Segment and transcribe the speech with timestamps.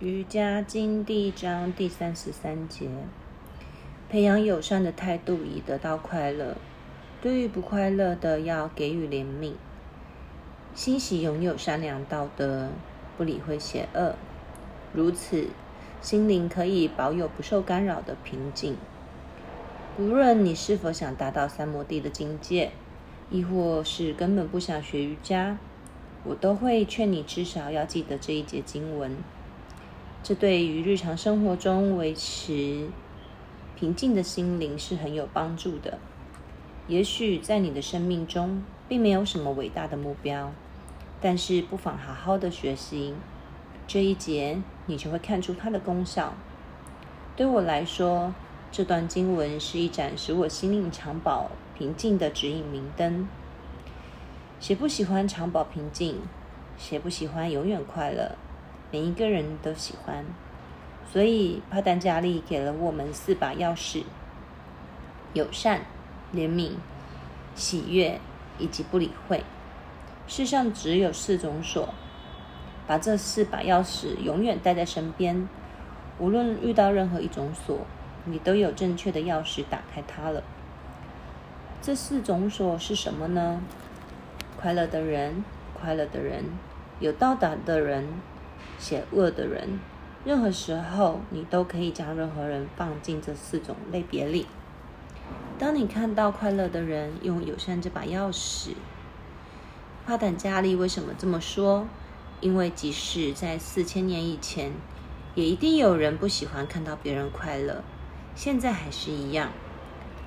[0.00, 2.88] 瑜伽经第一章第三十三节：
[4.08, 6.56] 培养友善的态度，以得到快乐。
[7.20, 9.52] 对于不快乐的，要给予怜悯。
[10.74, 12.70] 欣喜拥有善良道德，
[13.18, 14.14] 不理会邪恶，
[14.94, 15.48] 如此，
[16.00, 18.78] 心灵可以保有不受干扰的平静。
[19.98, 22.70] 无论你是否想达到三摩地的境界，
[23.30, 25.58] 亦或是根本不想学瑜伽，
[26.24, 29.14] 我都会劝你至少要记得这一节经文。
[30.22, 32.88] 这对于日常生活中维持
[33.74, 35.98] 平静的心灵是很有帮助的。
[36.86, 40.52] 也许在你的生命中并没有什么伟大的目标，
[41.20, 43.14] 但是不妨好好的学习
[43.86, 46.34] 这一节，你就会看出它的功效。
[47.34, 48.34] 对我来说，
[48.70, 53.26] 这段经文是一盏使我心灵常保平静的指引明灯。
[54.60, 56.20] 谁不喜欢常保平静？
[56.76, 58.36] 谁不喜欢永远快乐？
[58.92, 60.24] 每一个人都喜欢，
[61.12, 64.02] 所以帕丹加利给了我们四把钥匙：
[65.32, 65.82] 友善、
[66.34, 66.72] 怜悯、
[67.54, 68.20] 喜悦
[68.58, 69.44] 以及不理会。
[70.26, 71.94] 世上只有四种锁，
[72.86, 75.48] 把这四把钥匙永远带在身边，
[76.18, 77.86] 无论遇到任何一种锁，
[78.24, 80.42] 你都有正确的钥匙打开它了。
[81.80, 83.62] 这四种锁是什么呢？
[84.60, 86.44] 快乐的人，快乐的人，
[86.98, 88.06] 有到达的人。
[88.78, 89.80] 邪恶的人，
[90.24, 94.46] 任何时候你都可以将任何人放进这四种类别里。
[95.58, 98.70] 当你看到快乐的人用友善这把钥匙，
[100.06, 101.86] 帕坦加利为什么这么说？
[102.40, 104.72] 因为即使在四千年以前，
[105.34, 107.82] 也一定有人不喜欢看到别人快乐，
[108.34, 109.50] 现在还是一样。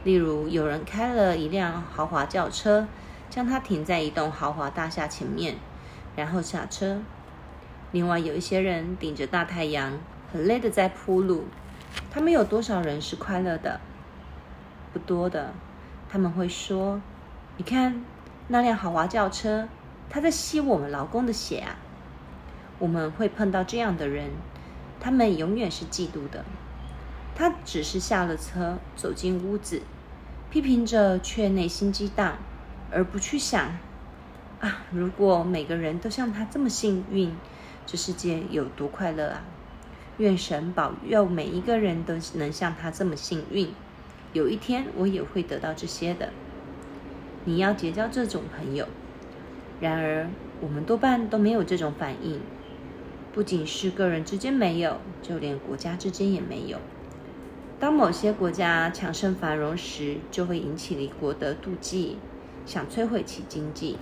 [0.03, 2.87] 例如，有人开了一辆豪华轿车，
[3.29, 5.55] 将它停在一栋豪华大厦前面，
[6.15, 7.01] 然后下车。
[7.93, 9.99] 另外有一些人顶着大太阳，
[10.31, 11.45] 很累的在铺路。
[12.09, 13.79] 他们有多少人是快乐的？
[14.91, 15.53] 不多的。
[16.09, 16.99] 他们会说
[17.57, 18.03] ：“你看
[18.47, 19.69] 那辆豪华轿车，
[20.09, 21.75] 它在吸我们劳工的血啊！”
[22.79, 24.31] 我们会碰到这样的人，
[24.99, 26.43] 他们永远是嫉妒的。
[27.35, 29.83] 他只是下了车，走进屋子，
[30.49, 32.37] 批评着，却内心激荡，
[32.91, 33.77] 而不去想：
[34.59, 37.31] 啊，如果每个人都像他这么幸运。
[37.85, 39.43] 这世界有多快乐啊！
[40.17, 43.69] 愿神保佑每一个人都能像他这么幸运。
[44.31, 46.29] 有一天我也会得到这些的。
[47.45, 48.87] 你要结交这种朋友。
[49.79, 50.29] 然而，
[50.61, 52.39] 我们多半都没有这种反应。
[53.33, 56.77] 不仅是个人之间没有，就连国家之间也没有。
[57.79, 62.17] 当某些国家强盛繁荣时，就会引起邻国的妒忌，
[62.65, 63.97] 想摧毁其经济。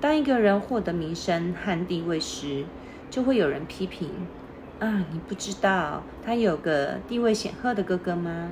[0.00, 2.64] 当一个人获得名声和地位时，
[3.10, 4.10] 就会有人批评
[4.80, 8.50] ：“啊，你不知道他有个地位显赫的哥哥吗？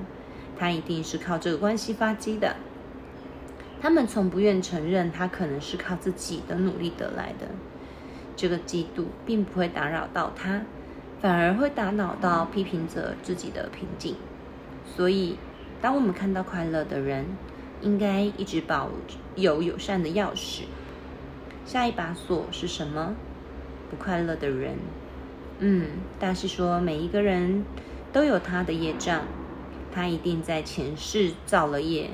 [0.59, 2.57] 他一定是靠这个关系发迹的。”
[3.81, 7.47] 他们从不愿承认他可能是靠自己的努力得来的。
[8.35, 10.63] 这个嫉妒并不会打扰到他，
[11.21, 14.17] 反而会打扰到批评者自己的平静。
[14.85, 15.37] 所以，
[15.81, 17.27] 当我们看到快乐的人，
[17.83, 18.91] 应该一直保
[19.35, 20.63] 有友善的钥匙。
[21.67, 23.15] 下一把锁是什么？
[23.91, 24.77] 不快乐的人。
[25.59, 25.89] 嗯，
[26.19, 27.65] 大师说，每一个人
[28.13, 29.23] 都有他的业障，
[29.93, 32.11] 他一定在前世造了业，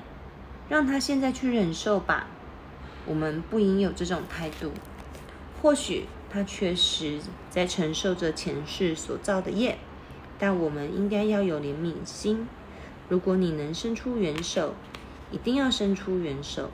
[0.69, 2.27] 让他现在去忍受吧。
[3.05, 4.71] 我们不应有这种态度。
[5.61, 7.19] 或许他确实
[7.51, 9.79] 在承受着前世所造的业，
[10.39, 12.47] 但我们应该要有怜悯心。
[13.09, 14.75] 如果你能伸出援手，
[15.31, 16.71] 一定要伸出援手。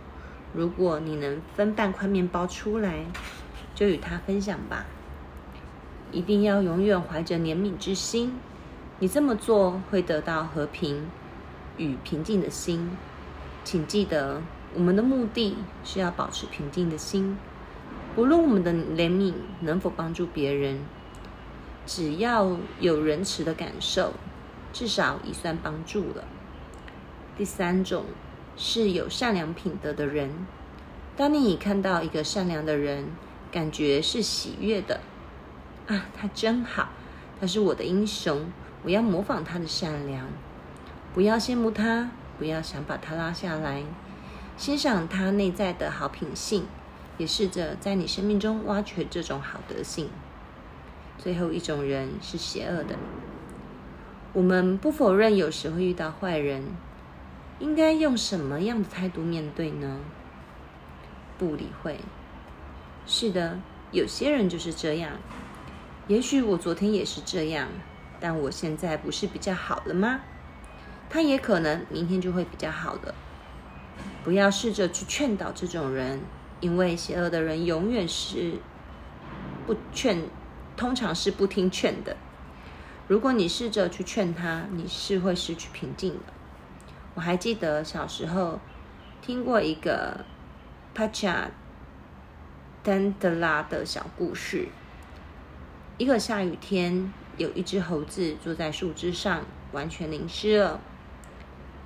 [0.54, 3.04] 如果你能分半块面包出来，
[3.78, 4.86] 就与他分享吧。
[6.10, 8.34] 一定要永远怀着怜悯之心。
[8.98, 11.06] 你这么做会得到和平
[11.76, 12.90] 与平静的心。
[13.62, 14.42] 请记得，
[14.74, 17.38] 我们的目的是要保持平静的心。
[18.16, 20.80] 不论我们的怜悯能否帮助别人，
[21.86, 24.14] 只要有仁慈的感受，
[24.72, 26.24] 至少已算帮助了。
[27.36, 28.06] 第三种。
[28.60, 30.44] 是有善良品德的人。
[31.16, 33.04] 当你看到一个善良的人，
[33.50, 35.00] 感觉是喜悦的
[35.86, 36.88] 啊，他真好，
[37.40, 38.52] 他是我的英雄，
[38.82, 40.26] 我要模仿他的善良。
[41.14, 43.82] 不要羡慕他，不要想把他拉下来，
[44.56, 46.66] 欣赏他内在的好品性，
[47.16, 50.10] 也试着在你生命中挖掘这种好德性。
[51.16, 52.96] 最后一种人是邪恶的。
[54.32, 56.64] 我们不否认有时会遇到坏人。
[57.60, 59.98] 应该用什么样的态度面对呢？
[61.36, 61.98] 不理会。
[63.10, 63.58] 是的，
[63.90, 65.12] 有些人就是这样。
[66.08, 67.68] 也许我昨天也是这样，
[68.20, 70.20] 但我现在不是比较好了吗？
[71.08, 73.14] 他也可能明天就会比较好的。
[74.22, 76.20] 不要试着去劝导这种人，
[76.60, 78.58] 因为邪恶的人永远是
[79.66, 80.28] 不劝，
[80.76, 82.14] 通常是不听劝的。
[83.06, 86.34] 如果你试着去劝他，你是会失去平静的。
[87.14, 88.60] 我还记得小时候
[89.22, 90.26] 听过一个
[90.94, 91.50] 帕恰
[92.88, 94.68] 丹德拉的小故事。
[95.98, 100.80] 一个下雨天，有一只猴子坐在树枝上，完全淋湿了。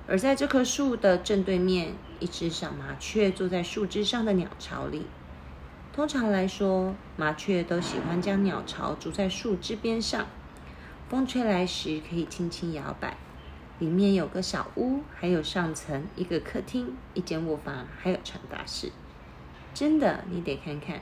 [0.07, 5.05] 而在这棵树的正对面，一只小麻雀坐在树枝上的鸟巢里。
[5.91, 10.27] 通常来说，麻雀都喜欢将鸟巢筑在树枝边上，
[11.09, 13.17] 风吹来时可以轻轻摇摆。
[13.77, 18.93] 里面有个小屋，还有上层一个客厅、一间卧房，还有传达室。
[19.73, 21.01] 真的，你得看看。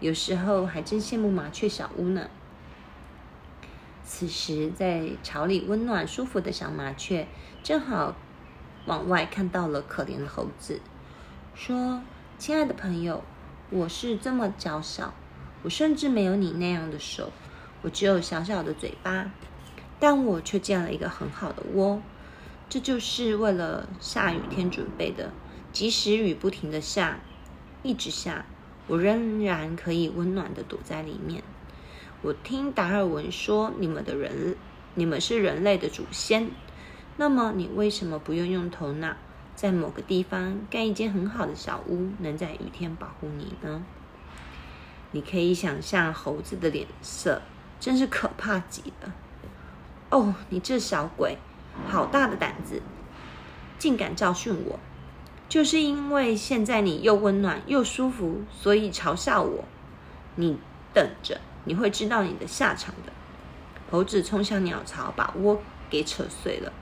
[0.00, 2.28] 有时候还真羡慕麻雀小屋呢。
[4.04, 7.26] 此时，在巢里温暖舒服的小麻雀，
[7.62, 8.16] 正好。
[8.86, 10.80] 往外看到了可怜的猴子，
[11.54, 12.02] 说
[12.38, 13.22] ：“亲爱的朋友，
[13.68, 15.12] 我是这么娇小，
[15.62, 17.30] 我甚至没有你那样的手，
[17.82, 19.30] 我只有小小的嘴巴，
[20.00, 22.00] 但我却建了一个很好的窝，
[22.70, 25.30] 这就是为了下雨天准备的。
[25.72, 27.20] 即使雨不停的下，
[27.82, 28.44] 一直下，
[28.86, 31.42] 我仍然可以温暖的躲在里面。
[32.22, 34.56] 我听达尔文说，你们的人，
[34.94, 36.50] 你们是人类的祖先。”
[37.16, 39.14] 那么，你为什么不用用头脑，
[39.54, 43.82] 在某个地方盖一间很好的小屋，能在雨天保护你呢？
[45.10, 47.42] 你可以想象猴子的脸色，
[47.78, 49.12] 真是可怕极了。
[50.10, 51.36] 哦，你这小鬼，
[51.88, 52.80] 好大的胆子，
[53.78, 54.78] 竟敢教训我！
[55.50, 59.64] 就是因为现在你又温暖又舒服，所以嘲笑我。
[60.36, 60.56] 你
[60.94, 63.12] 等着，你会知道你的下场的。
[63.90, 65.60] 猴子冲向鸟巢，把窝
[65.90, 66.72] 给扯碎了。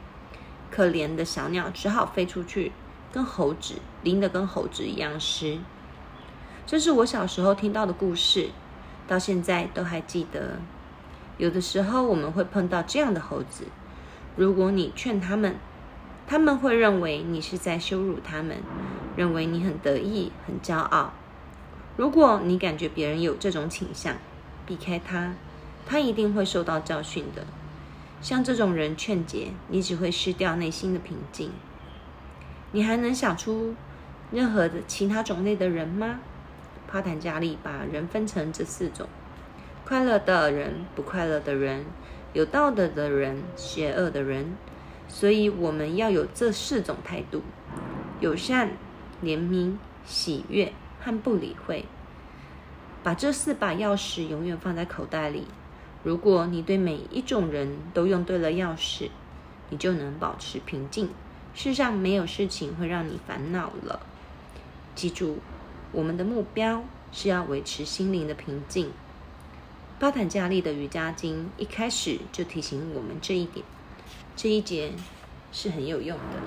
[0.71, 2.73] 可怜的小鸟只好飞出去，
[3.11, 5.59] 跟猴子淋得跟猴子一样湿。
[6.67, 8.51] 这是我小时候听到的故事，
[9.07, 10.59] 到现在都还记得。
[11.39, 13.65] 有的时候我们会碰到这样的猴子，
[14.37, 15.57] 如果你劝他们，
[16.31, 18.59] 他们会认为你是在羞辱他们，
[19.17, 21.15] 认为你很得意、很骄傲。
[21.97, 24.15] 如果你感觉别人有这种倾向，
[24.67, 25.33] 避开他，
[25.87, 27.47] 他一定会受到教训的。
[28.21, 31.51] 像这种人劝解你，只会失掉内心的平静。
[32.73, 33.75] 你还能想出
[34.31, 36.21] 任何的其他种类的人吗？
[36.87, 39.09] 帕坦加利把人分成这四种：
[39.87, 41.87] 快乐的人、不快乐的人、
[42.35, 44.55] 有道德的人、邪恶的人。
[45.09, 47.43] 所以我们要有这四种态度：
[48.21, 48.71] 友善、
[49.23, 49.77] 怜悯、
[50.07, 51.87] 喜悦和不理会。
[53.03, 55.47] 把这四把钥匙永远放在口袋里。
[56.05, 59.09] 如果你对每一种人都用对了钥匙，
[59.71, 61.09] 你就能保持平静。
[61.55, 64.01] 世上没有事情会让你烦恼了。
[64.95, 65.39] 记住，
[65.91, 68.91] 我们的目标是要维持心灵的平静。
[69.99, 73.65] 巴坦加利的瑜伽经一开始就提醒我们这一点，
[74.41, 74.93] 这一节
[75.51, 76.41] 是很有用的。